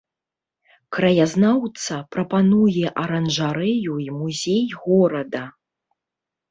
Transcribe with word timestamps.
Краязнаўца 0.97 1.99
прапануе 2.15 2.85
аранжарэю 3.05 3.93
і 4.09 4.09
музей 4.19 4.65
горада. 4.83 5.43